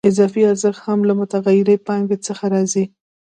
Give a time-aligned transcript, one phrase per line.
[0.09, 2.83] اضافي ارزښت هم له متغیرې پانګې څخه راځي